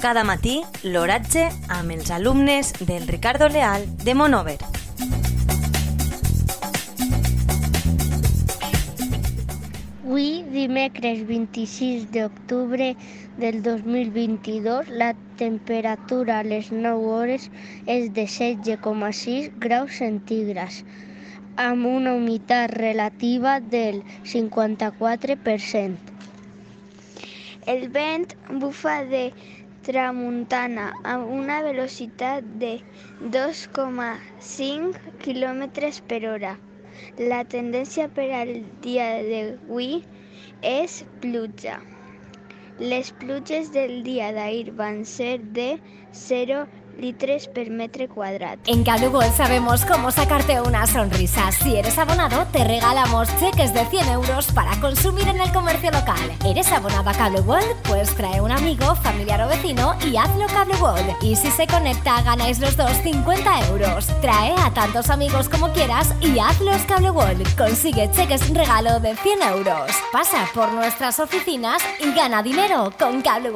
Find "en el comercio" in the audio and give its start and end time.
55.28-55.90